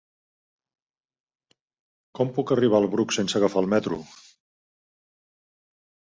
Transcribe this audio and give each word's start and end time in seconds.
Com 2.19 2.31
puc 2.37 2.53
arribar 2.55 2.79
al 2.83 2.87
Bruc 2.95 3.13
sense 3.17 3.37
agafar 3.41 3.61
el 3.65 3.69
metro? 3.75 3.99